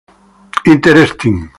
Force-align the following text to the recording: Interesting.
Interesting. 0.65 1.49